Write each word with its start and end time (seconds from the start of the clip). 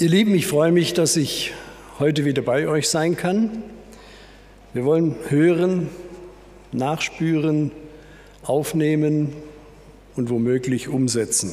Ihr 0.00 0.10
Lieben, 0.10 0.32
ich 0.36 0.46
freue 0.46 0.70
mich, 0.70 0.94
dass 0.94 1.16
ich 1.16 1.52
heute 1.98 2.24
wieder 2.24 2.40
bei 2.40 2.68
euch 2.68 2.88
sein 2.88 3.16
kann. 3.16 3.64
Wir 4.72 4.84
wollen 4.84 5.16
hören, 5.28 5.88
nachspüren, 6.70 7.72
aufnehmen 8.44 9.32
und 10.14 10.30
womöglich 10.30 10.86
umsetzen. 10.86 11.52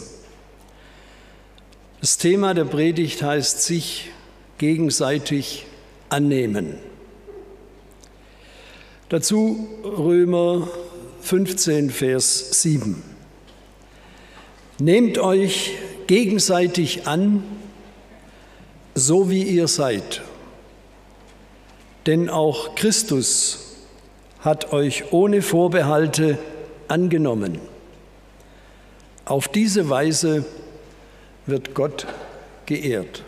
Das 2.01 2.19
Thema 2.19 2.53
der 2.53 2.65
Predigt 2.65 3.23
heißt 3.23 3.63
sich 3.63 4.11
gegenseitig 4.59 5.65
annehmen. 6.09 6.75
Dazu 9.09 9.67
Römer 9.83 10.67
15, 11.21 11.89
Vers 11.89 12.61
7. 12.61 13.01
Nehmt 14.77 15.17
euch 15.17 15.71
gegenseitig 16.05 17.07
an, 17.07 17.43
so 18.95 19.29
wie 19.29 19.43
ihr 19.43 19.67
seid. 19.67 20.21
Denn 22.05 22.29
auch 22.29 22.75
Christus 22.75 23.75
hat 24.39 24.71
euch 24.71 25.11
ohne 25.11 25.41
Vorbehalte 25.41 26.37
angenommen. 26.87 27.59
Auf 29.25 29.47
diese 29.49 29.89
Weise 29.89 30.45
wird 31.45 31.75
Gott 31.75 32.07
geehrt. 32.65 33.23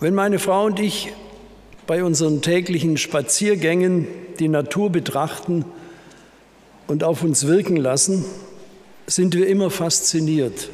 Wenn 0.00 0.14
meine 0.14 0.40
Frau 0.40 0.64
und 0.64 0.80
ich 0.80 1.12
bei 1.86 2.02
unseren 2.02 2.42
täglichen 2.42 2.96
Spaziergängen 2.96 4.08
die 4.40 4.48
Natur 4.48 4.90
betrachten 4.90 5.64
und 6.88 7.04
auf 7.04 7.22
uns 7.22 7.46
wirken 7.46 7.76
lassen, 7.76 8.24
sind 9.06 9.34
wir 9.34 9.46
immer 9.46 9.70
fasziniert 9.70 10.70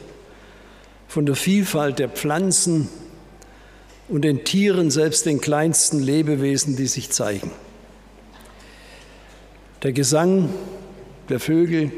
von 1.09 1.25
der 1.25 1.35
Vielfalt 1.35 1.99
der 1.99 2.11
Pflanzen 2.11 2.89
und 4.09 4.23
den 4.23 4.45
Tieren, 4.45 4.91
selbst 4.91 5.25
den 5.27 5.41
kleinsten 5.41 6.01
Lebewesen, 6.01 6.77
die 6.77 6.87
sich 6.87 7.11
zeigen. 7.11 7.51
Der 9.83 9.93
Gesang 9.93 10.51
der 11.31 11.41
Vögel, 11.41 11.93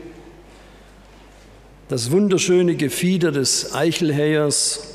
das 1.88 2.12
wunderschöne 2.12 2.77
Gefieder 2.77 3.33
des 3.33 3.75
Eichelhähers 3.75 4.94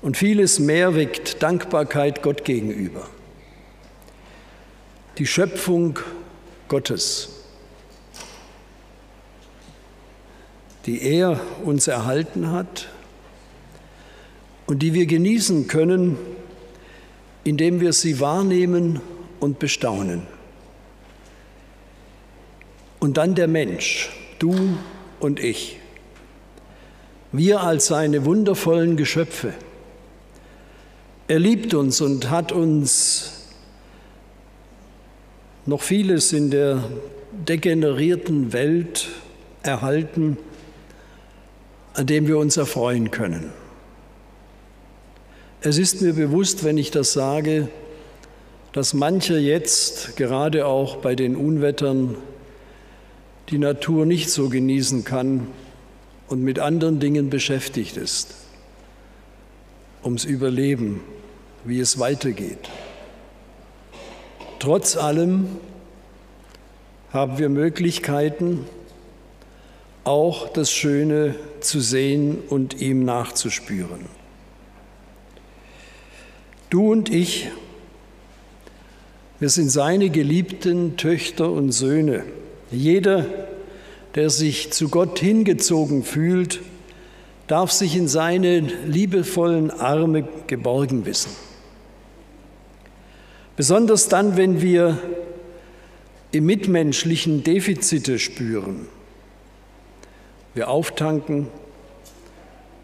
und 0.00 0.16
vieles 0.16 0.58
mehr 0.58 0.94
weckt 0.94 1.42
Dankbarkeit 1.42 2.22
Gott 2.22 2.44
gegenüber. 2.44 3.06
Die 5.18 5.26
Schöpfung 5.26 5.98
Gottes, 6.68 7.28
die 10.86 11.02
er 11.02 11.38
uns 11.62 11.88
erhalten 11.88 12.50
hat 12.50 12.88
und 14.66 14.80
die 14.80 14.94
wir 14.94 15.06
genießen 15.06 15.68
können, 15.68 16.16
indem 17.44 17.80
wir 17.80 17.92
sie 17.92 18.20
wahrnehmen 18.20 19.00
und 19.40 19.58
bestaunen. 19.58 20.22
Und 23.00 23.16
dann 23.16 23.34
der 23.34 23.48
Mensch, 23.48 24.10
du 24.38 24.54
und 25.18 25.40
ich. 25.40 25.78
Wir 27.32 27.62
als 27.62 27.86
seine 27.86 28.24
wundervollen 28.24 28.96
Geschöpfe. 28.96 29.54
Er 31.26 31.38
liebt 31.38 31.74
uns 31.74 32.00
und 32.00 32.30
hat 32.30 32.52
uns 32.52 33.48
noch 35.66 35.80
vieles 35.80 36.32
in 36.32 36.50
der 36.50 36.84
degenerierten 37.32 38.52
Welt 38.52 39.08
erhalten, 39.62 40.36
an 41.94 42.06
dem 42.06 42.26
wir 42.26 42.38
uns 42.38 42.56
erfreuen 42.56 43.10
können. 43.10 43.50
Es 45.64 45.78
ist 45.78 46.02
mir 46.02 46.14
bewusst, 46.14 46.64
wenn 46.64 46.76
ich 46.76 46.90
das 46.90 47.12
sage, 47.12 47.68
dass 48.72 48.94
mancher 48.94 49.38
jetzt, 49.38 50.16
gerade 50.16 50.66
auch 50.66 50.96
bei 50.96 51.14
den 51.14 51.36
Unwettern, 51.36 52.16
die 53.48 53.58
Natur 53.58 54.04
nicht 54.04 54.28
so 54.28 54.48
genießen 54.48 55.04
kann 55.04 55.46
und 56.26 56.42
mit 56.42 56.58
anderen 56.58 56.98
Dingen 56.98 57.30
beschäftigt 57.30 57.96
ist, 57.96 58.34
ums 60.02 60.24
Überleben, 60.24 61.00
wie 61.64 61.78
es 61.78 62.00
weitergeht. 62.00 62.68
Trotz 64.58 64.96
allem 64.96 65.46
haben 67.12 67.38
wir 67.38 67.48
Möglichkeiten, 67.48 68.64
auch 70.02 70.48
das 70.48 70.72
Schöne 70.72 71.36
zu 71.60 71.78
sehen 71.78 72.38
und 72.48 72.80
ihm 72.80 73.04
nachzuspüren. 73.04 74.21
Du 76.72 76.90
und 76.90 77.10
ich, 77.10 77.50
wir 79.38 79.50
sind 79.50 79.68
seine 79.68 80.08
geliebten 80.08 80.96
Töchter 80.96 81.50
und 81.50 81.70
Söhne. 81.70 82.24
Jeder, 82.70 83.26
der 84.14 84.30
sich 84.30 84.72
zu 84.72 84.88
Gott 84.88 85.18
hingezogen 85.18 86.02
fühlt, 86.02 86.62
darf 87.46 87.70
sich 87.72 87.94
in 87.94 88.08
seine 88.08 88.60
liebevollen 88.86 89.70
Arme 89.70 90.26
geborgen 90.46 91.04
wissen. 91.04 91.32
Besonders 93.54 94.08
dann, 94.08 94.38
wenn 94.38 94.62
wir 94.62 94.96
im 96.30 96.46
Mitmenschlichen 96.46 97.44
Defizite 97.44 98.18
spüren, 98.18 98.88
wir 100.54 100.70
auftanken 100.70 101.48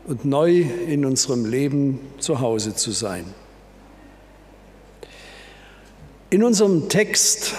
und 0.06 0.26
neu 0.26 0.66
in 0.86 1.06
unserem 1.06 1.46
Leben 1.46 2.00
zu 2.18 2.40
Hause 2.40 2.74
zu 2.74 2.90
sein. 2.90 3.24
In 6.30 6.44
unserem 6.44 6.90
Text 6.90 7.54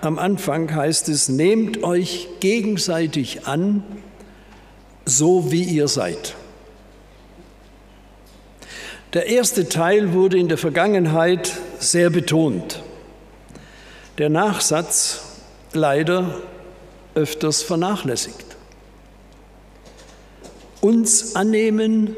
am 0.00 0.18
Anfang 0.18 0.74
heißt 0.74 1.10
es, 1.10 1.28
nehmt 1.28 1.82
euch 1.82 2.28
gegenseitig 2.40 3.46
an, 3.46 3.84
so 5.04 5.52
wie 5.52 5.64
ihr 5.64 5.88
seid. 5.88 6.34
Der 9.12 9.26
erste 9.26 9.68
Teil 9.68 10.14
wurde 10.14 10.38
in 10.38 10.48
der 10.48 10.56
Vergangenheit 10.56 11.52
sehr 11.78 12.08
betont. 12.08 12.82
Der 14.16 14.30
Nachsatz 14.30 15.42
leider 15.74 16.40
öfters 17.14 17.62
vernachlässigt. 17.62 18.56
Uns 20.80 21.36
annehmen, 21.36 22.16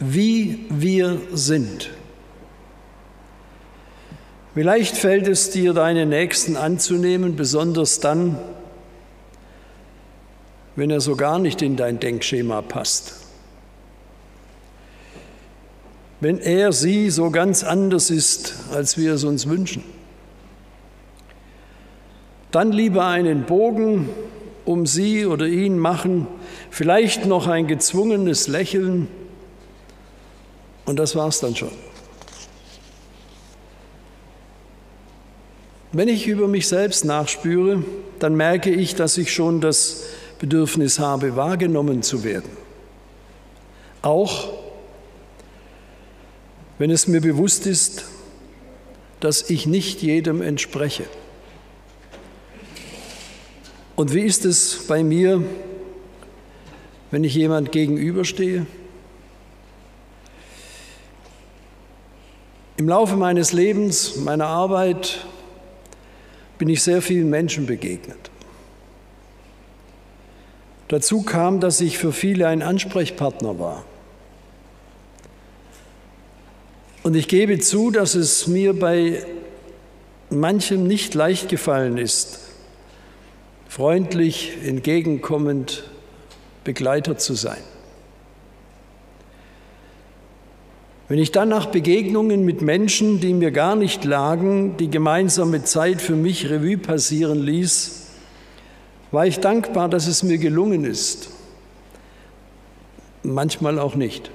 wie 0.00 0.66
wir 0.68 1.20
sind. 1.32 1.93
Vielleicht 4.54 4.96
fällt 4.96 5.26
es 5.26 5.50
dir, 5.50 5.72
deinen 5.72 6.10
Nächsten 6.10 6.56
anzunehmen, 6.56 7.34
besonders 7.34 7.98
dann, 7.98 8.38
wenn 10.76 10.90
er 10.90 11.00
so 11.00 11.16
gar 11.16 11.40
nicht 11.40 11.60
in 11.60 11.76
dein 11.76 11.98
Denkschema 11.98 12.62
passt. 12.62 13.14
Wenn 16.20 16.38
er, 16.38 16.72
sie 16.72 17.10
so 17.10 17.30
ganz 17.30 17.64
anders 17.64 18.10
ist, 18.10 18.54
als 18.72 18.96
wir 18.96 19.14
es 19.14 19.24
uns 19.24 19.48
wünschen. 19.48 19.82
Dann 22.52 22.70
lieber 22.70 23.06
einen 23.06 23.46
Bogen 23.46 24.08
um 24.64 24.86
sie 24.86 25.26
oder 25.26 25.46
ihn 25.46 25.78
machen, 25.78 26.28
vielleicht 26.70 27.26
noch 27.26 27.48
ein 27.48 27.66
gezwungenes 27.66 28.46
Lächeln 28.46 29.08
und 30.86 30.98
das 30.98 31.16
war's 31.16 31.40
dann 31.40 31.56
schon. 31.56 31.72
Wenn 35.96 36.08
ich 36.08 36.26
über 36.26 36.48
mich 36.48 36.66
selbst 36.66 37.04
nachspüre, 37.04 37.84
dann 38.18 38.34
merke 38.34 38.68
ich, 38.68 38.96
dass 38.96 39.16
ich 39.16 39.32
schon 39.32 39.60
das 39.60 40.02
Bedürfnis 40.40 40.98
habe, 40.98 41.36
wahrgenommen 41.36 42.02
zu 42.02 42.24
werden. 42.24 42.50
Auch 44.02 44.52
wenn 46.78 46.90
es 46.90 47.06
mir 47.06 47.20
bewusst 47.20 47.68
ist, 47.68 48.06
dass 49.20 49.48
ich 49.50 49.66
nicht 49.68 50.02
jedem 50.02 50.42
entspreche. 50.42 51.04
Und 53.94 54.12
wie 54.12 54.22
ist 54.22 54.44
es 54.44 54.88
bei 54.88 55.04
mir, 55.04 55.44
wenn 57.12 57.22
ich 57.22 57.36
jemand 57.36 57.70
gegenüberstehe? 57.70 58.66
Im 62.78 62.88
Laufe 62.88 63.14
meines 63.14 63.52
Lebens, 63.52 64.16
meiner 64.16 64.48
Arbeit, 64.48 65.24
bin 66.58 66.68
ich 66.68 66.82
sehr 66.82 67.02
vielen 67.02 67.30
Menschen 67.30 67.66
begegnet. 67.66 68.30
Dazu 70.88 71.22
kam, 71.22 71.60
dass 71.60 71.80
ich 71.80 71.98
für 71.98 72.12
viele 72.12 72.46
ein 72.46 72.62
Ansprechpartner 72.62 73.58
war. 73.58 73.84
Und 77.02 77.16
ich 77.16 77.28
gebe 77.28 77.58
zu, 77.58 77.90
dass 77.90 78.14
es 78.14 78.46
mir 78.46 78.78
bei 78.78 79.24
manchem 80.30 80.86
nicht 80.86 81.14
leicht 81.14 81.48
gefallen 81.48 81.98
ist, 81.98 82.40
freundlich, 83.68 84.56
entgegenkommend 84.64 85.84
Begleiter 86.64 87.18
zu 87.18 87.34
sein. 87.34 87.62
Wenn 91.06 91.18
ich 91.18 91.32
dann 91.32 91.50
nach 91.50 91.66
Begegnungen 91.66 92.44
mit 92.44 92.62
Menschen, 92.62 93.20
die 93.20 93.34
mir 93.34 93.50
gar 93.50 93.76
nicht 93.76 94.04
lagen, 94.04 94.78
die 94.78 94.88
gemeinsame 94.88 95.62
Zeit 95.62 96.00
für 96.00 96.16
mich 96.16 96.48
Revue 96.48 96.78
passieren 96.78 97.42
ließ, 97.42 98.06
war 99.10 99.26
ich 99.26 99.38
dankbar, 99.38 99.88
dass 99.88 100.06
es 100.06 100.22
mir 100.22 100.38
gelungen 100.38 100.84
ist, 100.84 101.28
manchmal 103.22 103.78
auch 103.78 103.96
nicht, 103.96 104.30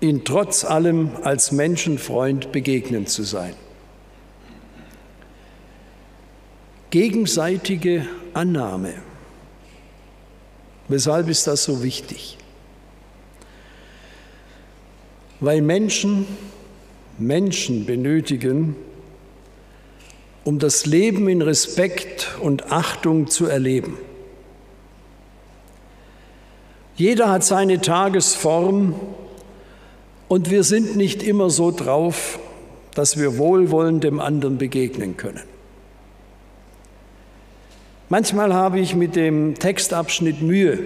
ihn 0.00 0.24
trotz 0.24 0.64
allem 0.64 1.10
als 1.22 1.52
Menschenfreund 1.52 2.50
begegnen 2.50 3.06
zu 3.06 3.22
sein. 3.22 3.54
Gegenseitige 6.90 8.04
Annahme. 8.34 8.94
Weshalb 10.88 11.28
ist 11.28 11.46
das 11.46 11.62
so 11.62 11.84
wichtig? 11.84 12.36
Weil 15.40 15.62
Menschen 15.62 16.26
Menschen 17.20 17.84
benötigen, 17.84 18.74
um 20.44 20.58
das 20.58 20.86
Leben 20.86 21.28
in 21.28 21.42
Respekt 21.42 22.36
und 22.40 22.72
Achtung 22.72 23.28
zu 23.28 23.46
erleben. 23.46 23.98
Jeder 26.96 27.30
hat 27.30 27.44
seine 27.44 27.80
Tagesform 27.80 28.94
und 30.28 30.50
wir 30.50 30.64
sind 30.64 30.96
nicht 30.96 31.22
immer 31.22 31.50
so 31.50 31.70
drauf, 31.70 32.38
dass 32.94 33.18
wir 33.18 33.38
wohlwollend 33.38 34.04
dem 34.04 34.18
anderen 34.18 34.58
begegnen 34.58 35.16
können. 35.16 35.44
Manchmal 38.08 38.52
habe 38.52 38.80
ich 38.80 38.96
mit 38.96 39.14
dem 39.14 39.54
Textabschnitt 39.54 40.42
Mühe, 40.42 40.78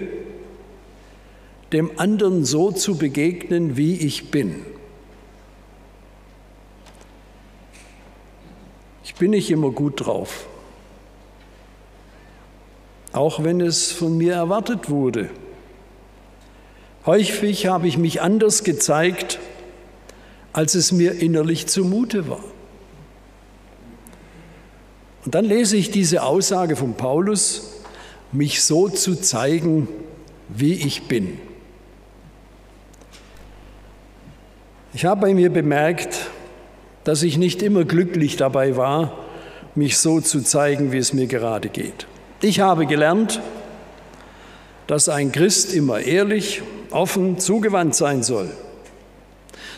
dem 1.71 1.91
anderen 1.97 2.45
so 2.45 2.71
zu 2.71 2.97
begegnen, 2.97 3.77
wie 3.77 3.95
ich 3.95 4.31
bin. 4.31 4.65
Ich 9.03 9.15
bin 9.15 9.31
nicht 9.31 9.49
immer 9.49 9.71
gut 9.71 10.05
drauf, 10.05 10.45
auch 13.13 13.43
wenn 13.43 13.61
es 13.61 13.91
von 13.91 14.17
mir 14.17 14.33
erwartet 14.33 14.89
wurde. 14.89 15.29
Häufig 17.05 17.67
habe 17.67 17.87
ich 17.87 17.97
mich 17.97 18.21
anders 18.21 18.63
gezeigt, 18.63 19.39
als 20.53 20.75
es 20.75 20.91
mir 20.91 21.13
innerlich 21.13 21.67
zumute 21.67 22.27
war. 22.27 22.43
Und 25.23 25.33
dann 25.33 25.45
lese 25.45 25.77
ich 25.77 25.91
diese 25.91 26.23
Aussage 26.23 26.75
von 26.75 26.95
Paulus, 26.95 27.81
mich 28.31 28.63
so 28.63 28.89
zu 28.89 29.15
zeigen, 29.15 29.87
wie 30.49 30.73
ich 30.73 31.07
bin. 31.07 31.39
Ich 34.95 35.03
habe 35.03 35.19
bei 35.19 35.33
mir 35.33 35.49
bemerkt, 35.49 36.29
dass 37.03 37.21
ich 37.21 37.37
nicht 37.37 37.61
immer 37.61 37.83
glücklich 37.83 38.37
dabei 38.37 38.77
war, 38.77 39.25
mich 39.75 39.97
so 39.97 40.21
zu 40.21 40.41
zeigen, 40.41 40.93
wie 40.93 40.97
es 40.99 41.11
mir 41.11 41.27
gerade 41.27 41.67
geht. 41.67 42.07
Ich 42.41 42.61
habe 42.61 42.85
gelernt, 42.85 43.41
dass 44.87 45.09
ein 45.09 45.33
Christ 45.33 45.73
immer 45.73 45.99
ehrlich, 45.99 46.61
offen, 46.91 47.39
zugewandt 47.39 47.93
sein 47.93 48.23
soll. 48.23 48.49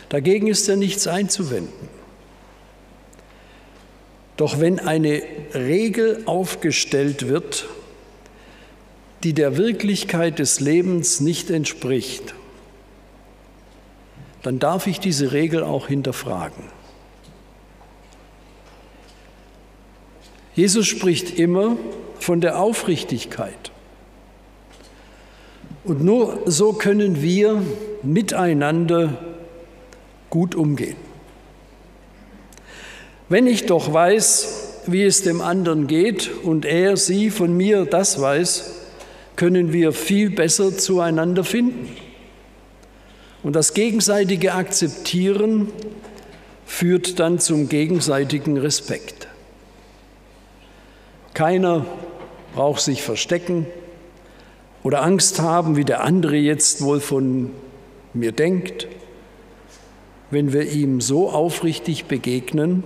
Dagegen 0.10 0.46
ist 0.46 0.68
ja 0.68 0.76
nichts 0.76 1.08
einzuwenden. 1.08 1.90
Doch 4.36 4.60
wenn 4.60 4.80
eine 4.80 5.24
Regel 5.56 6.22
aufgestellt 6.28 7.28
wird, 7.28 7.66
die 9.24 9.34
der 9.34 9.58
Wirklichkeit 9.58 10.38
des 10.38 10.60
Lebens 10.60 11.22
nicht 11.22 11.50
entspricht, 11.50 12.36
dann 14.44 14.60
darf 14.60 14.88
ich 14.88 15.00
diese 15.00 15.32
Regel 15.32 15.64
auch 15.64 15.88
hinterfragen. 15.88 16.64
Jesus 20.56 20.88
spricht 20.88 21.38
immer 21.38 21.78
von 22.20 22.42
der 22.42 22.60
Aufrichtigkeit. 22.60 23.72
Und 25.84 26.04
nur 26.04 26.42
so 26.46 26.74
können 26.74 27.22
wir 27.22 27.62
miteinander 28.04 29.18
gut 30.30 30.56
umgehen. 30.56 30.98
Wenn 33.30 33.46
ich 33.46 33.66
doch 33.66 33.94
weiß, 33.94 34.84
wie 34.88 35.04
es 35.04 35.22
dem 35.22 35.42
anderen 35.42 35.88
geht 35.88 36.32
und 36.44 36.66
er, 36.66 36.98
sie 36.98 37.30
von 37.30 37.56
mir 37.56 37.86
das 37.86 38.20
weiß, 38.20 38.74
können 39.36 39.72
wir 39.74 39.92
viel 39.94 40.30
besser 40.30 40.76
zueinander 40.76 41.44
finden. 41.44 41.90
Und 43.48 43.54
das 43.54 43.74
gegenseitige 43.74 44.56
Akzeptieren 44.56 45.70
führt 46.66 47.18
dann 47.18 47.40
zum 47.40 47.70
gegenseitigen 47.70 48.58
Respekt. 48.58 49.30
Keiner 51.34 51.86
braucht 52.54 52.82
sich 52.82 53.02
verstecken, 53.02 53.66
oder 54.84 55.02
Angst 55.02 55.40
haben, 55.40 55.78
wie 55.78 55.86
der 55.86 56.04
andere 56.04 56.36
jetzt 56.36 56.82
wohl 56.82 57.00
von 57.00 57.52
mir 58.14 58.34
denkt, 58.34 58.90
wenn 60.30 60.52
wir 60.52 60.70
ihm 60.70 61.00
so 61.00 61.30
aufrichtig 61.30 62.04
begegnen, 62.04 62.84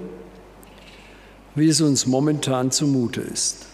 wie 1.56 1.70
es 1.70 1.82
uns 1.82 2.06
momentan 2.06 2.70
zumute 2.70 3.22
ist. 3.22 3.66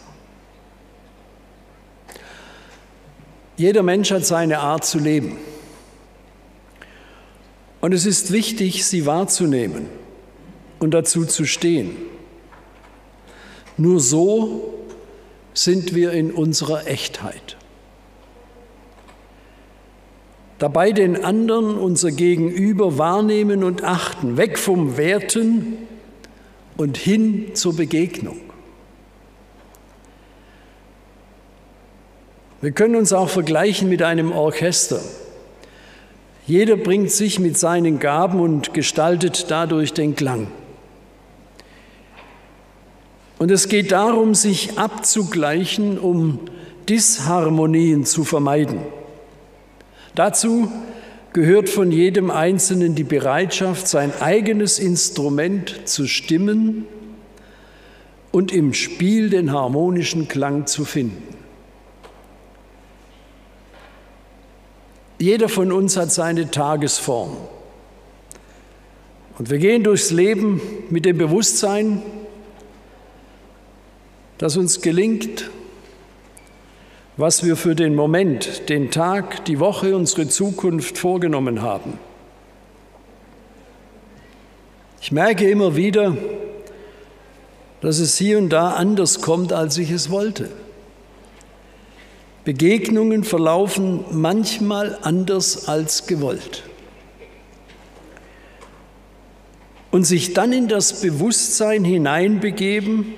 Jeder 3.58 3.84
Mensch 3.84 4.10
hat 4.10 4.26
seine 4.26 4.60
Art 4.60 4.86
zu 4.86 5.00
leben. 5.00 5.38
Und 7.82 7.94
es 7.94 8.06
ist 8.06 8.32
wichtig, 8.32 8.86
sie 8.86 9.06
wahrzunehmen 9.06 9.86
und 10.80 10.94
dazu 10.94 11.26
zu 11.26 11.46
stehen. 11.46 11.96
Nur 13.78 14.00
so 14.00 14.74
sind 15.54 15.94
wir 15.94 16.12
in 16.12 16.32
unserer 16.32 16.88
Echtheit 16.88 17.58
dabei 20.60 20.92
den 20.92 21.24
anderen, 21.24 21.78
unser 21.78 22.12
Gegenüber 22.12 22.98
wahrnehmen 22.98 23.64
und 23.64 23.84
achten, 23.84 24.38
weg 24.38 24.58
vom 24.58 24.98
Werten 24.98 25.78
und 26.78 26.98
hin 26.98 27.52
zur 27.54 27.76
Begegnung. 27.76 28.40
Wir 32.62 32.72
können 32.72 32.96
uns 32.96 33.14
auch 33.14 33.30
vergleichen 33.30 33.88
mit 33.88 34.02
einem 34.02 34.32
Orchester. 34.32 35.00
Jeder 36.48 36.78
bringt 36.78 37.12
sich 37.12 37.40
mit 37.40 37.58
seinen 37.58 38.00
Gaben 38.00 38.40
und 38.40 38.74
gestaltet 38.74 39.52
dadurch 39.52 39.94
den 39.94 40.16
Klang. 40.16 40.48
Und 43.38 43.52
es 43.52 43.68
geht 43.68 43.92
darum, 43.92 44.34
sich 44.34 44.80
abzugleichen, 44.80 46.00
um 46.00 46.40
Disharmonien 46.88 48.06
zu 48.06 48.24
vermeiden. 48.24 48.80
Dazu 50.16 50.72
gehört 51.34 51.68
von 51.68 51.92
jedem 51.92 52.32
Einzelnen 52.32 52.96
die 52.96 53.04
Bereitschaft, 53.04 53.88
sein 53.90 54.14
eigenes 54.22 54.80
Instrument 54.80 55.82
zu 55.84 56.08
stimmen 56.08 56.86
und 58.32 58.54
im 58.54 58.74
Spiel 58.74 59.30
den 59.30 59.52
harmonischen 59.52 60.30
Klang 60.30 60.66
zu 60.66 60.86
finden. 60.86 61.37
Jeder 65.20 65.50
von 65.50 65.72
uns 65.72 65.98
hat 65.98 66.12
seine 66.12 66.52
Tagesform. 66.52 67.36
Und 69.38 69.50
wir 69.50 69.58
gehen 69.58 69.84
durchs 69.84 70.12
Leben 70.12 70.62
mit 70.90 71.06
dem 71.06 71.18
Bewusstsein, 71.18 72.02
dass 74.38 74.58
uns 74.58 74.82
gelingt, 74.82 75.50
was 77.18 77.44
wir 77.44 77.56
für 77.56 77.74
den 77.74 77.96
Moment, 77.96 78.70
den 78.70 78.92
Tag, 78.92 79.46
die 79.46 79.60
Woche, 79.60 79.96
unsere 79.96 80.28
Zukunft 80.28 81.00
vorgenommen 81.00 81.64
haben. 81.64 81.98
Ich 85.02 85.12
merke 85.12 85.50
immer 85.50 85.76
wieder, 85.76 86.16
dass 87.82 88.00
es 88.00 88.18
hier 88.18 88.38
und 88.38 88.50
da 88.50 88.72
anders 88.72 89.22
kommt, 89.22 89.54
als 89.54 89.78
ich 89.78 89.90
es 89.90 90.12
wollte. 90.12 90.50
Begegnungen 92.48 93.24
verlaufen 93.26 94.06
manchmal 94.10 94.98
anders 95.02 95.68
als 95.68 96.08
gewollt. 96.08 96.64
Und 99.92 100.06
sich 100.06 100.34
dann 100.34 100.54
in 100.54 100.70
das 100.70 101.02
Bewusstsein 101.02 101.84
hineinbegeben, 101.84 103.16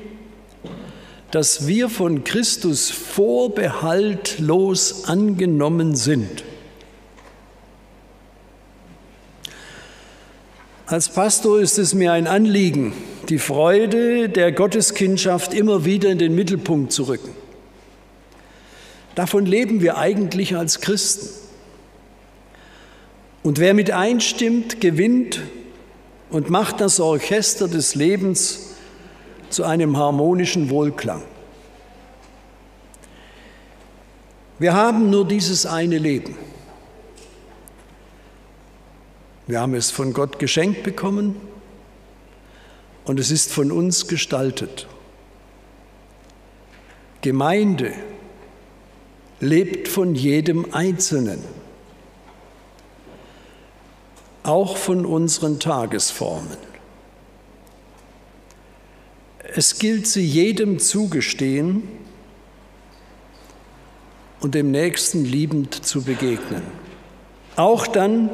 dass 1.30 1.68
wir 1.68 1.90
von 1.90 2.24
Christus 2.24 2.90
vorbehaltlos 2.90 5.06
angenommen 5.06 5.96
sind. 5.96 6.44
Als 10.88 11.10
Pastor 11.10 11.60
ist 11.60 11.78
es 11.78 11.94
mir 11.94 12.14
ein 12.14 12.26
Anliegen, 12.26 12.94
die 13.30 13.38
Freude 13.38 14.28
der 14.28 14.52
Gotteskindschaft 14.52 15.54
immer 15.54 15.86
wieder 15.86 16.10
in 16.10 16.18
den 16.18 16.34
Mittelpunkt 16.34 16.92
zu 16.92 17.04
rücken. 17.04 17.30
Davon 19.20 19.46
leben 19.46 19.82
wir 19.82 19.98
eigentlich 19.98 20.56
als 20.56 20.80
Christen. 20.80 21.28
Und 23.44 23.60
wer 23.60 23.74
mit 23.74 23.92
einstimmt, 23.92 24.80
gewinnt 24.80 25.42
und 26.30 26.50
macht 26.50 26.80
das 26.80 27.02
Orchester 27.02 27.68
des 27.68 27.96
Lebens 27.96 28.76
zu 29.50 29.66
einem 29.66 29.98
harmonischen 29.98 30.70
Wohlklang. 30.70 31.22
Wir 34.58 34.72
haben 34.72 35.10
nur 35.10 35.28
dieses 35.28 35.66
eine 35.66 35.98
Leben. 35.98 36.38
Wir 39.48 39.60
haben 39.60 39.74
es 39.74 39.92
von 39.92 40.14
Gott 40.14 40.40
geschenkt 40.40 40.84
bekommen 40.84 41.36
und 43.04 43.20
es 43.20 43.32
ist 43.32 43.52
von 43.52 43.74
uns 43.74 44.08
gestaltet. 44.08 44.88
Gemeinde 47.22 47.92
lebt 49.40 49.88
von 49.88 50.16
jedem 50.16 50.74
Einzelnen, 50.74 51.40
auch 54.44 54.78
von 54.78 55.06
unseren 55.06 55.60
Tagesformen. 55.60 56.58
Es 59.56 59.80
gilt 59.80 60.08
sie 60.08 60.26
jedem 60.26 60.80
zugestehen 60.80 61.84
und 64.42 64.56
dem 64.56 64.72
Nächsten 64.72 65.26
liebend 65.26 65.86
zu 65.86 66.04
begegnen. 66.04 66.62
Auch 67.56 67.88
dann, 67.88 68.30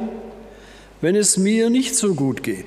wenn 1.00 1.16
es 1.16 1.36
mir 1.36 1.70
nicht 1.70 1.96
so 1.96 2.14
gut 2.14 2.42
geht 2.42 2.66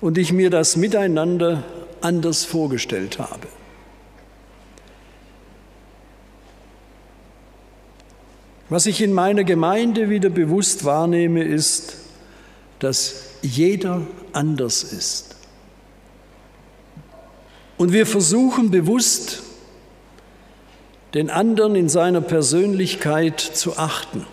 und 0.00 0.16
ich 0.16 0.32
mir 0.32 0.50
das 0.50 0.76
Miteinander 0.76 1.64
anders 2.00 2.44
vorgestellt 2.44 3.18
habe. 3.18 3.46
Was 8.70 8.86
ich 8.86 9.02
in 9.02 9.12
meiner 9.12 9.42
Gemeinde 9.42 10.10
wieder 10.10 10.30
bewusst 10.30 10.84
wahrnehme, 10.84 11.42
ist, 11.42 11.96
dass 12.78 13.24
jeder 13.42 14.02
anders 14.32 14.84
ist. 14.84 15.36
Und 17.76 17.92
wir 17.92 18.06
versuchen 18.06 18.70
bewusst, 18.70 19.42
den 21.14 21.30
anderen 21.30 21.74
in 21.74 21.88
seiner 21.88 22.20
Persönlichkeit 22.20 23.40
zu 23.40 23.76
achten, 23.76 24.24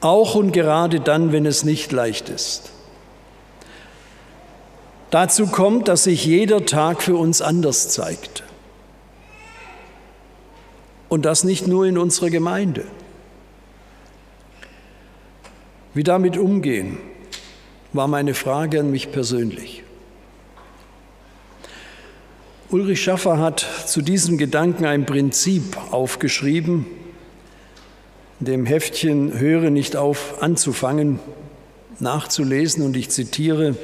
auch 0.00 0.36
und 0.36 0.52
gerade 0.52 1.00
dann, 1.00 1.32
wenn 1.32 1.44
es 1.44 1.64
nicht 1.64 1.90
leicht 1.90 2.28
ist. 2.28 2.70
Dazu 5.10 5.48
kommt, 5.48 5.88
dass 5.88 6.04
sich 6.04 6.24
jeder 6.24 6.66
Tag 6.66 7.02
für 7.02 7.16
uns 7.16 7.42
anders 7.42 7.88
zeigt. 7.88 8.44
Und 11.08 11.24
das 11.24 11.44
nicht 11.44 11.66
nur 11.66 11.86
in 11.86 11.98
unserer 11.98 12.30
Gemeinde. 12.30 12.84
Wie 15.94 16.02
damit 16.02 16.36
umgehen, 16.36 16.98
war 17.92 18.08
meine 18.08 18.34
Frage 18.34 18.80
an 18.80 18.90
mich 18.90 19.12
persönlich. 19.12 19.82
Ulrich 22.68 23.02
Schaffer 23.02 23.38
hat 23.38 23.60
zu 23.86 24.02
diesem 24.02 24.38
Gedanken 24.38 24.84
ein 24.84 25.06
Prinzip 25.06 25.76
aufgeschrieben, 25.92 26.84
dem 28.40 28.66
Heftchen 28.66 29.38
Höre 29.38 29.70
nicht 29.70 29.96
auf 29.96 30.42
anzufangen, 30.42 31.20
nachzulesen 32.00 32.84
und 32.84 32.96
ich 32.96 33.08
zitiere, 33.08 33.76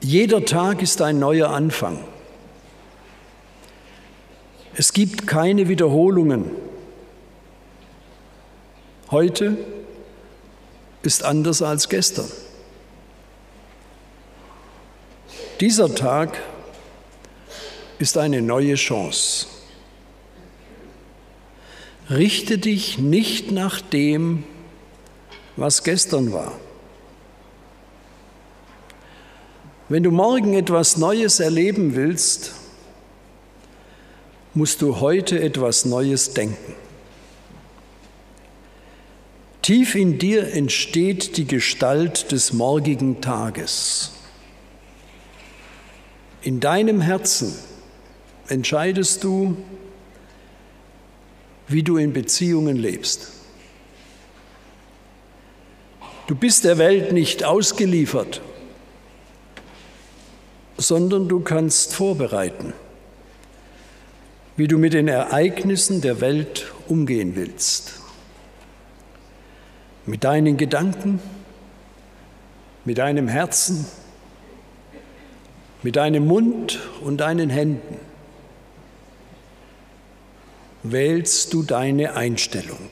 Jeder 0.00 0.44
Tag 0.44 0.82
ist 0.82 1.02
ein 1.02 1.18
neuer 1.18 1.50
Anfang. 1.50 1.98
Es 4.78 4.92
gibt 4.92 5.26
keine 5.26 5.68
Wiederholungen. 5.68 6.52
Heute 9.10 9.58
ist 11.02 11.24
anders 11.24 11.62
als 11.62 11.88
gestern. 11.88 12.30
Dieser 15.60 15.92
Tag 15.96 16.40
ist 17.98 18.16
eine 18.18 18.40
neue 18.40 18.76
Chance. 18.76 19.48
Richte 22.08 22.58
dich 22.58 22.98
nicht 22.98 23.50
nach 23.50 23.80
dem, 23.80 24.44
was 25.56 25.82
gestern 25.82 26.32
war. 26.32 26.52
Wenn 29.88 30.04
du 30.04 30.12
morgen 30.12 30.54
etwas 30.54 30.98
Neues 30.98 31.40
erleben 31.40 31.96
willst, 31.96 32.52
musst 34.58 34.82
du 34.82 34.98
heute 34.98 35.40
etwas 35.40 35.84
Neues 35.84 36.34
denken. 36.34 36.74
Tief 39.62 39.94
in 39.94 40.18
dir 40.18 40.52
entsteht 40.52 41.36
die 41.36 41.46
Gestalt 41.46 42.32
des 42.32 42.52
morgigen 42.52 43.20
Tages. 43.20 44.10
In 46.42 46.58
deinem 46.58 47.00
Herzen 47.00 47.54
entscheidest 48.48 49.22
du, 49.22 49.56
wie 51.68 51.84
du 51.84 51.96
in 51.96 52.12
Beziehungen 52.12 52.76
lebst. 52.76 53.28
Du 56.26 56.34
bist 56.34 56.64
der 56.64 56.78
Welt 56.78 57.12
nicht 57.12 57.44
ausgeliefert, 57.44 58.40
sondern 60.78 61.28
du 61.28 61.38
kannst 61.38 61.94
vorbereiten 61.94 62.72
wie 64.58 64.66
du 64.66 64.76
mit 64.76 64.92
den 64.92 65.06
Ereignissen 65.06 66.00
der 66.00 66.20
Welt 66.20 66.72
umgehen 66.88 67.36
willst. 67.36 68.00
Mit 70.04 70.24
deinen 70.24 70.56
Gedanken, 70.56 71.20
mit 72.84 72.98
deinem 72.98 73.28
Herzen, 73.28 73.86
mit 75.84 75.94
deinem 75.94 76.26
Mund 76.26 76.80
und 77.02 77.18
deinen 77.18 77.50
Händen 77.50 78.00
wählst 80.82 81.54
du 81.54 81.62
deine 81.62 82.16
Einstellung. 82.16 82.90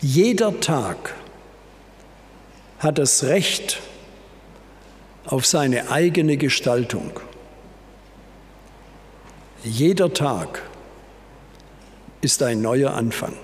Jeder 0.00 0.58
Tag 0.60 1.14
hat 2.78 2.96
das 2.96 3.24
Recht 3.24 3.78
auf 5.26 5.44
seine 5.44 5.90
eigene 5.90 6.38
Gestaltung. 6.38 7.20
Jeder 9.64 10.12
Tag 10.12 10.62
ist 12.20 12.42
ein 12.42 12.62
neuer 12.62 12.94
Anfang. 12.94 13.34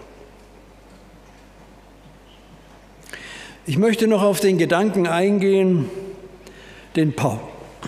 Ich 3.66 3.78
möchte 3.78 4.08
noch 4.08 4.22
auf 4.22 4.40
den 4.40 4.58
Gedanken 4.58 5.06
eingehen, 5.06 5.88
den, 6.96 7.14
Paul, 7.14 7.38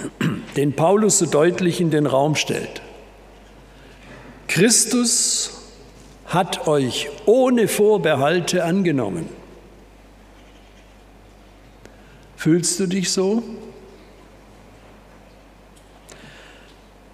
den 0.57 0.75
Paulus 0.77 1.19
so 1.19 1.27
deutlich 1.27 1.81
in 1.81 1.91
den 1.91 2.07
Raum 2.07 2.37
stellt. 2.37 2.83
Christus 4.47 5.63
hat 6.27 6.69
euch 6.69 7.09
ohne 7.27 7.67
Vorbehalte 7.67 8.65
angenommen. 8.65 9.29
Fühlst 12.37 12.79
du 12.79 12.87
dich 12.87 13.11
so? 13.11 13.43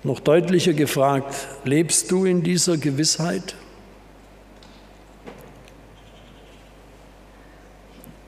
Noch 0.06 0.20
deutlicher 0.20 0.72
gefragt, 0.72 1.34
lebst 1.64 2.12
du 2.12 2.26
in 2.26 2.44
dieser 2.44 2.76
Gewissheit? 2.76 3.56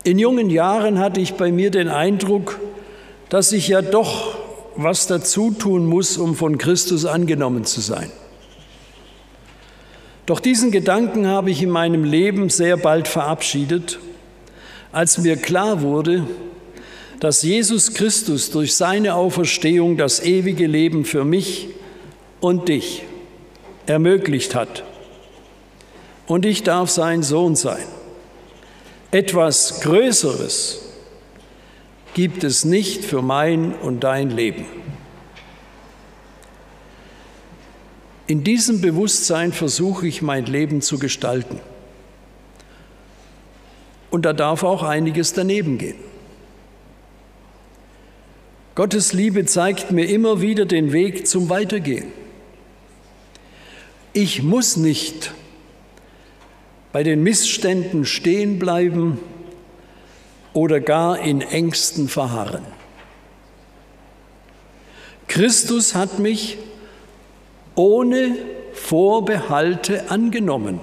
In 0.02 0.18
jungen 0.18 0.50
Jahren 0.50 0.98
hatte 0.98 1.20
ich 1.20 1.34
bei 1.34 1.52
mir 1.52 1.70
den 1.70 1.88
Eindruck, 1.88 2.58
dass 3.28 3.52
ich 3.52 3.68
ja 3.68 3.80
doch 3.80 4.36
was 4.74 5.06
dazu 5.06 5.52
tun 5.52 5.86
muss, 5.86 6.18
um 6.18 6.34
von 6.34 6.58
Christus 6.58 7.04
angenommen 7.04 7.64
zu 7.64 7.80
sein. 7.80 8.10
Doch 10.26 10.40
diesen 10.40 10.72
Gedanken 10.72 11.28
habe 11.28 11.52
ich 11.52 11.62
in 11.62 11.70
meinem 11.70 12.02
Leben 12.02 12.50
sehr 12.50 12.76
bald 12.76 13.06
verabschiedet, 13.06 14.00
als 14.90 15.18
mir 15.18 15.36
klar 15.36 15.80
wurde, 15.80 16.26
dass 17.20 17.42
Jesus 17.42 17.94
Christus 17.94 18.50
durch 18.50 18.74
seine 18.74 19.14
Auferstehung 19.14 19.96
das 19.96 20.20
ewige 20.20 20.66
Leben 20.66 21.04
für 21.04 21.24
mich 21.24 21.68
und 22.40 22.68
dich 22.68 23.02
ermöglicht 23.86 24.54
hat. 24.54 24.84
Und 26.26 26.46
ich 26.46 26.62
darf 26.62 26.90
sein 26.90 27.22
Sohn 27.22 27.56
sein. 27.56 27.84
Etwas 29.10 29.80
Größeres 29.80 30.82
gibt 32.14 32.44
es 32.44 32.64
nicht 32.64 33.04
für 33.04 33.22
mein 33.22 33.74
und 33.74 34.04
dein 34.04 34.30
Leben. 34.30 34.66
In 38.26 38.44
diesem 38.44 38.82
Bewusstsein 38.82 39.52
versuche 39.54 40.06
ich 40.06 40.20
mein 40.20 40.44
Leben 40.44 40.82
zu 40.82 40.98
gestalten. 40.98 41.60
Und 44.10 44.26
da 44.26 44.34
darf 44.34 44.62
auch 44.62 44.82
einiges 44.82 45.32
daneben 45.32 45.78
gehen. 45.78 45.96
Gottes 48.78 49.12
Liebe 49.12 49.44
zeigt 49.44 49.90
mir 49.90 50.08
immer 50.08 50.40
wieder 50.40 50.64
den 50.64 50.92
Weg 50.92 51.26
zum 51.26 51.48
Weitergehen. 51.48 52.12
Ich 54.12 54.44
muss 54.44 54.76
nicht 54.76 55.32
bei 56.92 57.02
den 57.02 57.24
Missständen 57.24 58.04
stehen 58.04 58.60
bleiben 58.60 59.18
oder 60.52 60.78
gar 60.78 61.18
in 61.18 61.40
Ängsten 61.40 62.06
verharren. 62.06 62.62
Christus 65.26 65.96
hat 65.96 66.20
mich 66.20 66.58
ohne 67.74 68.36
Vorbehalte 68.74 70.08
angenommen. 70.08 70.78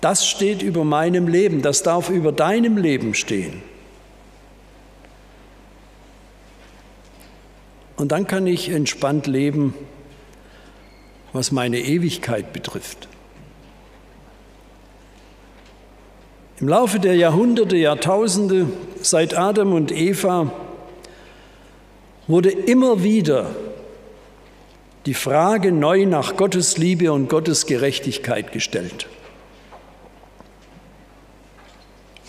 Das 0.00 0.28
steht 0.28 0.62
über 0.62 0.84
meinem 0.84 1.26
Leben, 1.26 1.60
das 1.60 1.82
darf 1.82 2.08
über 2.08 2.30
deinem 2.30 2.76
Leben 2.76 3.14
stehen. 3.14 3.73
Und 7.96 8.12
dann 8.12 8.26
kann 8.26 8.46
ich 8.46 8.70
entspannt 8.70 9.26
leben, 9.26 9.74
was 11.32 11.52
meine 11.52 11.78
Ewigkeit 11.78 12.52
betrifft. 12.52 13.08
Im 16.60 16.68
Laufe 16.68 17.00
der 17.00 17.16
Jahrhunderte, 17.16 17.76
Jahrtausende, 17.76 18.68
seit 19.02 19.36
Adam 19.36 19.72
und 19.72 19.90
Eva, 19.92 20.52
wurde 22.26 22.50
immer 22.50 23.02
wieder 23.02 23.54
die 25.06 25.14
Frage 25.14 25.72
neu 25.72 26.06
nach 26.06 26.36
Gottes 26.36 26.78
Liebe 26.78 27.12
und 27.12 27.28
Gottes 27.28 27.66
Gerechtigkeit 27.66 28.52
gestellt. 28.52 29.08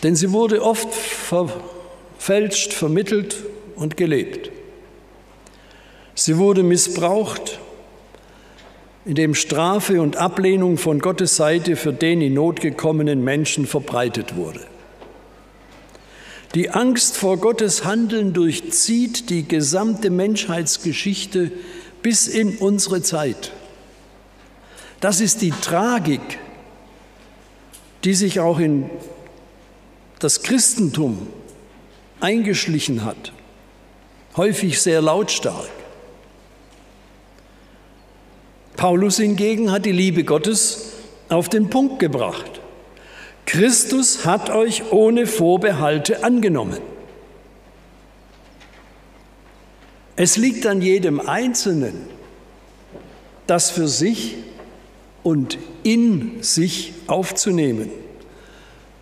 Denn 0.03 0.15
sie 0.15 0.31
wurde 0.31 0.62
oft 0.62 0.93
verfälscht, 0.93 2.74
vermittelt 2.74 3.38
und 3.75 3.95
gelebt. 3.95 4.51
Sie 6.15 6.38
wurde 6.38 6.63
missbraucht, 6.63 7.60
indem 9.03 9.36
Strafe 9.36 10.01
und 10.01 10.15
Ablehnung 10.15 10.77
von 10.77 11.00
Gottes 11.00 11.36
Seite 11.36 11.75
für 11.75 11.91
den 11.93 12.22
in 12.22 12.34
Not 12.34 12.62
gekommenen 12.62 13.24
Menschen 13.24 13.67
verbreitet 13.67 14.36
wurde. 14.38 14.62
Die 16.55 16.69
Angst 16.69 17.17
vor 17.17 17.38
Gottes 17.38 17.84
Handeln 17.84 18.31
durchzieht 18.31 19.29
die 19.29 19.45
gesamte 19.45 20.10
Menschheitsgeschichte 20.10 21.51
bis 22.01 22.27
in 22.27 22.57
unsere 22.57 23.01
Zeit. 23.01 23.51
Das 25.01 25.19
ist 25.19 25.41
die 25.41 25.51
Tragik, 25.51 26.39
die 28.05 28.13
sich 28.13 28.39
auch 28.39 28.60
in 28.60 28.89
das 30.19 30.43
Christentum 30.43 31.27
eingeschlichen 32.22 33.03
hat, 33.03 33.34
häufig 34.38 34.79
sehr 34.81 35.01
lautstark. 35.01 35.69
Paulus 38.86 39.18
hingegen 39.18 39.72
hat 39.72 39.88
die 39.88 39.92
Liebe 39.92 40.24
Gottes 40.24 40.92
auf 41.30 41.50
den 41.50 41.72
Punkt 41.72 41.98
gebracht. 41.98 42.62
Christus 43.48 44.27
hat 44.27 44.51
euch 44.51 44.92
ohne 44.92 45.25
Vorbehalte 45.25 46.24
angenommen. 46.24 46.77
Es 50.15 50.38
liegt 50.38 50.68
an 50.68 50.84
jedem 50.84 51.20
Einzelnen, 51.20 51.96
das 53.48 53.72
für 53.72 53.88
sich 53.88 54.36
und 55.24 55.58
in 55.82 56.44
sich 56.44 56.94
aufzunehmen 57.08 57.89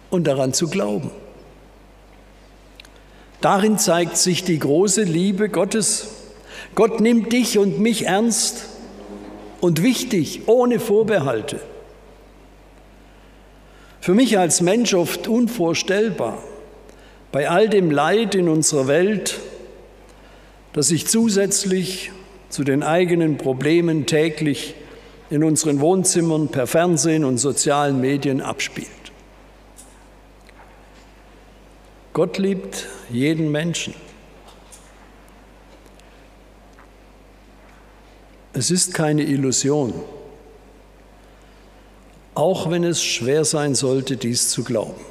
und 0.09 0.27
daran 0.27 0.53
zu 0.53 0.69
glauben. 0.69 1.11
Darin 3.41 3.77
zeigt 3.77 4.15
sich 4.15 4.45
die 4.45 4.59
große 4.59 5.03
Liebe 5.03 5.49
Gottes. 5.49 6.07
Gott 6.73 7.01
nimmt 7.01 7.33
dich 7.33 7.57
und 7.57 7.81
mich 7.81 8.05
ernst 8.05 8.69
und 9.63 9.81
wichtig, 9.81 10.41
ohne 10.47 10.77
Vorbehalte. 10.77 11.57
Für 14.01 14.13
mich 14.13 14.37
als 14.37 14.59
Mensch 14.59 14.93
oft 14.93 15.29
unvorstellbar, 15.29 16.37
bei 17.31 17.49
all 17.49 17.69
dem 17.69 17.89
Leid 17.89 18.35
in 18.35 18.49
unserer 18.49 18.87
Welt, 18.87 19.39
das 20.73 20.89
sich 20.89 21.07
zusätzlich 21.07 22.11
zu 22.49 22.65
den 22.65 22.83
eigenen 22.83 23.37
Problemen 23.37 24.05
täglich 24.05 24.75
in 25.29 25.45
unseren 25.45 25.79
Wohnzimmern 25.79 26.49
per 26.49 26.67
Fernsehen 26.67 27.23
und 27.23 27.37
sozialen 27.37 28.01
Medien 28.01 28.41
abspielt. 28.41 28.89
Gott 32.11 32.37
liebt 32.37 32.85
jeden 33.09 33.49
Menschen. 33.49 33.93
Es 38.53 38.69
ist 38.69 38.93
keine 38.93 39.23
Illusion, 39.23 39.93
auch 42.35 42.69
wenn 42.69 42.83
es 42.83 43.03
schwer 43.03 43.45
sein 43.45 43.73
sollte, 43.73 44.15
dies 44.15 44.49
zu 44.49 44.63
glauben. 44.63 45.01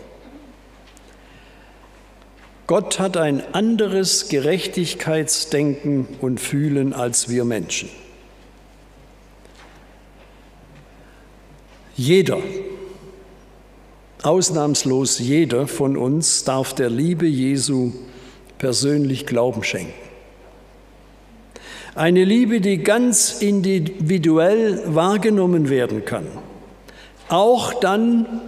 Gott 2.69 3.01
hat 3.01 3.17
ein 3.17 3.43
anderes 3.53 4.29
Gerechtigkeitsdenken 4.29 6.07
und 6.21 6.41
Fühlen 6.41 6.93
als 6.93 7.29
wir 7.29 7.45
Menschen. 7.45 7.91
Jeder, 11.97 12.39
ausnahmslos 14.23 15.19
jeder 15.19 15.67
von 15.67 15.97
uns 15.97 16.45
darf 16.45 16.75
der 16.75 16.89
Liebe 16.89 17.27
Jesu 17.27 17.93
persönlich 18.59 19.27
Glauben 19.27 19.65
schenken. 19.65 20.12
Eine 21.95 22.25
Liebe, 22.25 22.63
die 22.63 22.79
ganz 22.79 23.43
individuell 23.43 24.83
wahrgenommen 24.95 25.69
werden 25.69 26.07
kann. 26.07 26.27
Auch 27.29 27.75
dann, 27.75 28.41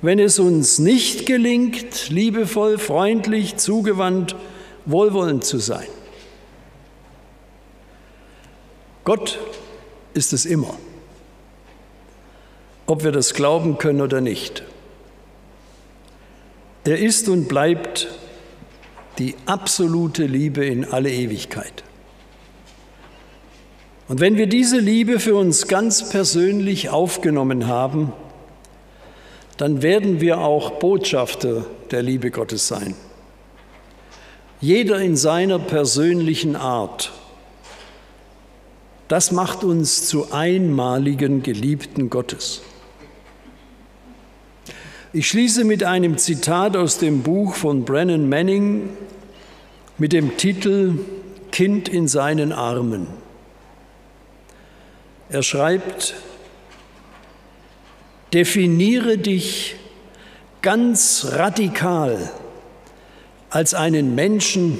wenn 0.00 0.20
es 0.20 0.38
uns 0.38 0.78
nicht 0.78 1.26
gelingt, 1.26 2.10
liebevoll, 2.10 2.78
freundlich, 2.78 3.56
zugewandt, 3.56 4.36
wohlwollend 4.86 5.44
zu 5.44 5.58
sein. 5.58 5.86
Gott 9.02 9.40
ist 10.14 10.32
es 10.32 10.46
immer, 10.46 10.74
ob 12.86 13.02
wir 13.02 13.10
das 13.10 13.34
glauben 13.34 13.76
können 13.76 14.02
oder 14.02 14.20
nicht. 14.20 14.62
Er 16.84 16.98
ist 16.98 17.28
und 17.28 17.48
bleibt 17.48 18.08
die 19.18 19.34
absolute 19.46 20.26
Liebe 20.26 20.64
in 20.64 20.84
alle 20.84 21.10
Ewigkeit. 21.10 21.82
Und 24.06 24.20
wenn 24.20 24.36
wir 24.36 24.46
diese 24.46 24.78
Liebe 24.78 25.18
für 25.18 25.34
uns 25.34 25.66
ganz 25.66 26.10
persönlich 26.10 26.90
aufgenommen 26.90 27.66
haben, 27.66 28.12
dann 29.56 29.82
werden 29.82 30.20
wir 30.20 30.38
auch 30.38 30.72
Botschafter 30.72 31.64
der 31.90 32.02
Liebe 32.02 32.30
Gottes 32.30 32.68
sein. 32.68 32.94
Jeder 34.60 34.98
in 35.00 35.16
seiner 35.16 35.58
persönlichen 35.58 36.56
Art. 36.56 37.12
Das 39.08 39.32
macht 39.32 39.64
uns 39.64 40.06
zu 40.06 40.32
einmaligen 40.32 41.42
Geliebten 41.42 42.10
Gottes. 42.10 42.62
Ich 45.12 45.28
schließe 45.28 45.64
mit 45.64 45.84
einem 45.84 46.18
Zitat 46.18 46.76
aus 46.76 46.98
dem 46.98 47.22
Buch 47.22 47.54
von 47.54 47.84
Brennan 47.84 48.28
Manning 48.28 48.90
mit 49.96 50.12
dem 50.12 50.36
Titel 50.36 50.98
Kind 51.52 51.88
in 51.88 52.08
seinen 52.08 52.52
Armen. 52.52 53.23
Er 55.28 55.42
schreibt, 55.42 56.14
definiere 58.32 59.16
dich 59.18 59.76
ganz 60.62 61.26
radikal 61.30 62.30
als 63.50 63.74
einen 63.74 64.14
Menschen, 64.14 64.78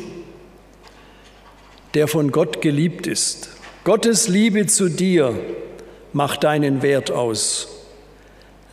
der 1.94 2.08
von 2.08 2.32
Gott 2.32 2.60
geliebt 2.60 3.06
ist. 3.06 3.50
Gottes 3.84 4.28
Liebe 4.28 4.66
zu 4.66 4.88
dir 4.88 5.38
macht 6.12 6.44
deinen 6.44 6.82
Wert 6.82 7.10
aus. 7.10 7.68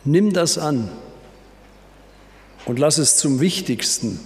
Nimm 0.04 0.32
das 0.32 0.58
an 0.58 0.90
und 2.64 2.78
lass 2.78 2.98
es 2.98 3.16
zum 3.16 3.40
Wichtigsten 3.40 4.20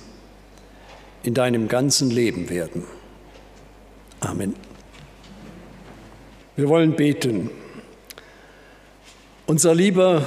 in 1.22 1.34
deinem 1.34 1.68
ganzen 1.68 2.10
Leben 2.10 2.48
werden. 2.48 2.84
Amen. 4.20 4.54
Wir 6.58 6.70
wollen 6.70 6.96
beten. 6.96 7.50
Unser 9.44 9.74
Lieber, 9.74 10.26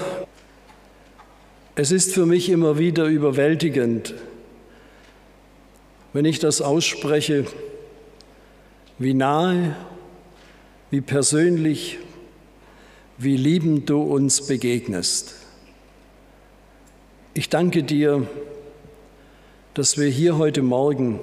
es 1.74 1.92
ist 1.92 2.14
für 2.14 2.28
mich 2.28 2.50
immer 2.50 2.78
wieder 2.78 3.06
überwältigend, 3.06 4.14
wenn 6.14 6.26
ich 6.26 6.38
das 6.38 6.62
ausspreche, 6.62 7.46
wie 9.00 9.16
nahe, 9.16 9.76
wie 10.92 11.02
persönlich, 11.02 11.98
wie 13.18 13.36
liebend 13.36 13.90
du 13.90 14.00
uns 14.00 14.46
begegnest. 14.46 15.34
Ich 17.34 17.50
danke 17.50 17.82
dir, 17.82 18.28
dass 19.74 19.98
wir 19.98 20.10
hier 20.10 20.38
heute 20.38 20.62
Morgen 20.62 21.20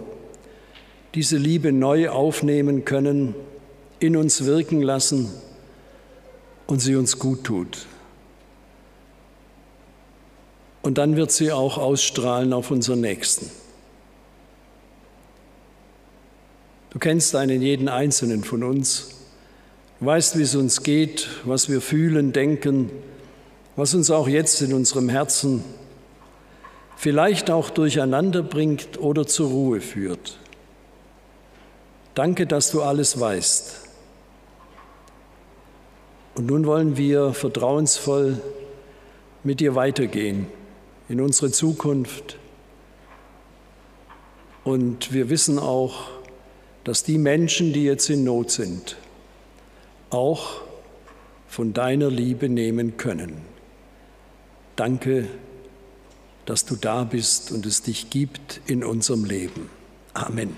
diese 1.14 1.36
Liebe 1.36 1.70
neu 1.70 2.08
aufnehmen 2.08 2.84
können, 2.84 3.36
in 3.98 4.16
uns 4.16 4.44
wirken 4.44 4.82
lassen 4.82 5.30
und 6.66 6.80
sie 6.80 6.96
uns 6.96 7.18
gut 7.18 7.44
tut. 7.44 7.87
Und 10.82 10.98
dann 10.98 11.16
wird 11.16 11.32
sie 11.32 11.50
auch 11.50 11.78
ausstrahlen 11.78 12.52
auf 12.52 12.70
unseren 12.70 13.00
Nächsten. 13.00 13.50
Du 16.90 16.98
kennst 16.98 17.35
einen 17.35 17.61
jeden 17.61 17.88
einzelnen 17.88 18.44
von 18.44 18.62
uns. 18.62 19.09
Du 20.00 20.06
weißt, 20.06 20.38
wie 20.38 20.42
es 20.42 20.54
uns 20.54 20.82
geht, 20.82 21.28
was 21.44 21.68
wir 21.68 21.80
fühlen, 21.80 22.32
denken, 22.32 22.90
was 23.74 23.94
uns 23.94 24.11
auch 24.11 24.28
jetzt 24.28 24.62
in 24.62 24.72
unserem 24.72 25.09
Herzen 25.09 25.64
vielleicht 26.96 27.50
auch 27.50 27.70
durcheinander 27.70 28.42
bringt 28.42 28.98
oder 28.98 29.26
zur 29.26 29.50
Ruhe 29.50 29.80
führt. 29.80 30.38
Danke, 32.14 32.46
dass 32.46 32.70
du 32.70 32.82
alles 32.82 33.20
weißt. 33.20 33.86
Und 36.37 36.46
nun 36.46 36.66
wollen 36.66 36.99
wir 36.99 37.33
vertrauensvoll 37.33 38.40
mit 39.42 39.61
dir 39.61 39.75
weitergehen 39.75 40.46
in 41.09 41.20
unsere 41.20 41.51
Zukunft. 41.51 42.38
Und 44.62 45.12
wir 45.14 45.31
wissen 45.31 45.59
auch, 45.59 46.11
dass 46.85 47.03
die 47.03 47.16
Menschen, 47.16 47.72
die 47.72 47.85
jetzt 47.85 48.11
in 48.11 48.22
Not 48.25 48.51
sind, 48.51 48.96
auch 50.11 50.61
von 51.49 51.72
deiner 51.72 52.11
Liebe 52.11 52.51
nehmen 52.51 52.99
können. 52.99 53.38
Danke, 54.77 55.27
dass 56.44 56.66
du 56.66 56.77
da 56.77 57.05
bist 57.05 57.51
und 57.51 57.64
es 57.64 57.81
dich 57.81 58.11
gibt 58.11 58.61
in 58.66 58.85
unserem 58.85 59.25
Leben. 59.25 59.70
Amen. 60.12 60.55